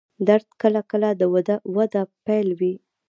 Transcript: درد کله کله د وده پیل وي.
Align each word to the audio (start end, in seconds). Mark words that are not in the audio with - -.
درد 0.27 0.47
کله 0.61 0.81
کله 0.91 1.09
د 1.19 1.21
وده 1.75 2.01
پیل 2.25 2.47
وي. 2.59 2.73